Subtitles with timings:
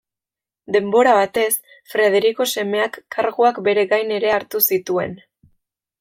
[0.75, 1.49] Denbora batez
[1.91, 5.13] Frederiko semeak karguak bere gain ere hartu zituen.